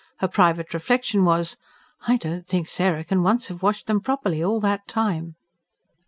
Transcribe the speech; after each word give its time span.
Her 0.17 0.27
private 0.27 0.73
reflection 0.73 1.25
was: 1.25 1.57
"I 2.07 2.17
don't 2.17 2.47
think 2.47 2.67
Sarah 2.67 3.03
can 3.03 3.21
once 3.21 3.49
have 3.49 3.61
washed 3.61 3.85
them 3.85 4.01
properly, 4.01 4.43
all 4.43 4.59
that 4.61 4.87
time." 4.87 5.35